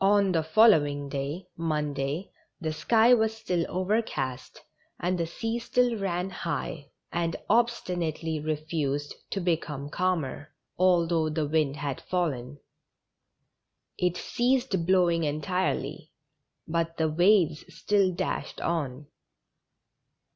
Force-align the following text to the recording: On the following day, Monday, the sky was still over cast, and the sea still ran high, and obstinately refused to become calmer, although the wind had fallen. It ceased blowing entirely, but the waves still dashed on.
On 0.03 0.31
the 0.31 0.41
following 0.41 1.09
day, 1.09 1.45
Monday, 1.55 2.31
the 2.59 2.73
sky 2.73 3.13
was 3.13 3.37
still 3.37 3.63
over 3.69 4.01
cast, 4.01 4.59
and 4.99 5.15
the 5.15 5.27
sea 5.27 5.59
still 5.59 5.95
ran 5.95 6.31
high, 6.31 6.87
and 7.11 7.35
obstinately 7.51 8.39
refused 8.39 9.13
to 9.29 9.39
become 9.39 9.89
calmer, 9.91 10.55
although 10.75 11.29
the 11.29 11.45
wind 11.45 11.75
had 11.75 12.01
fallen. 12.01 12.57
It 13.95 14.17
ceased 14.17 14.87
blowing 14.87 15.23
entirely, 15.23 16.11
but 16.67 16.97
the 16.97 17.07
waves 17.07 17.63
still 17.69 18.11
dashed 18.11 18.59
on. 18.59 19.05